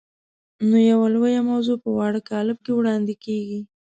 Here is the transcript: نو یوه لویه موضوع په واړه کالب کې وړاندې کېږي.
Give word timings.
نو 0.69 0.77
یوه 0.91 1.07
لویه 1.13 1.41
موضوع 1.51 1.77
په 1.83 1.89
واړه 1.97 2.21
کالب 2.29 2.57
کې 2.65 2.71
وړاندې 2.75 3.13
کېږي. 3.23 3.59